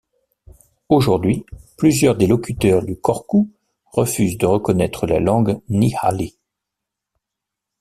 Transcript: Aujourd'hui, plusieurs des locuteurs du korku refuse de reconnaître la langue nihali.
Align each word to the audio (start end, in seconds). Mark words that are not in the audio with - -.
Aujourd'hui, 0.89 1.45
plusieurs 1.77 2.15
des 2.15 2.25
locuteurs 2.25 2.83
du 2.83 2.95
korku 2.99 3.51
refuse 3.91 4.35
de 4.39 4.47
reconnaître 4.47 5.05
la 5.05 5.19
langue 5.19 5.61
nihali. 5.69 6.39